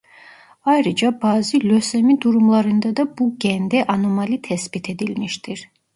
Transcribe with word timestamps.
Ayrıca 0.65 1.21
bazı 1.21 1.57
lösemi 1.57 2.21
durumlarında 2.21 2.95
da 2.97 3.17
bu 3.17 3.35
gende 3.39 3.85
anomali 3.85 4.41
tespit 4.41 4.89
edilmiştir. 4.89 5.69